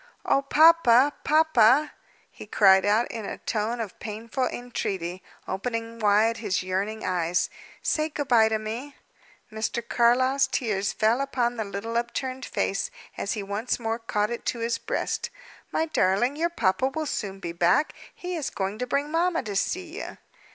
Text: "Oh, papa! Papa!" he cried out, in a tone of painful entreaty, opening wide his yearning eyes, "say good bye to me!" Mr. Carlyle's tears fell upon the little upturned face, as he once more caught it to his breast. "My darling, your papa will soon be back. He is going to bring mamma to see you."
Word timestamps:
"Oh, 0.25 0.41
papa! 0.41 1.13
Papa!" 1.23 1.91
he 2.31 2.47
cried 2.47 2.87
out, 2.87 3.07
in 3.11 3.23
a 3.23 3.37
tone 3.37 3.79
of 3.79 3.99
painful 3.99 4.47
entreaty, 4.47 5.21
opening 5.47 5.99
wide 5.99 6.37
his 6.37 6.63
yearning 6.63 7.05
eyes, 7.05 7.51
"say 7.83 8.09
good 8.09 8.27
bye 8.27 8.49
to 8.49 8.57
me!" 8.57 8.95
Mr. 9.51 9.87
Carlyle's 9.87 10.47
tears 10.47 10.91
fell 10.91 11.21
upon 11.21 11.55
the 11.57 11.63
little 11.63 11.97
upturned 11.97 12.45
face, 12.45 12.89
as 13.15 13.33
he 13.33 13.43
once 13.43 13.79
more 13.79 13.99
caught 13.99 14.31
it 14.31 14.43
to 14.47 14.57
his 14.57 14.79
breast. 14.79 15.29
"My 15.71 15.85
darling, 15.85 16.35
your 16.35 16.49
papa 16.49 16.87
will 16.87 17.05
soon 17.05 17.39
be 17.39 17.51
back. 17.51 17.93
He 18.15 18.35
is 18.35 18.49
going 18.49 18.79
to 18.79 18.87
bring 18.87 19.11
mamma 19.11 19.43
to 19.43 19.55
see 19.55 19.99
you." 20.01 20.17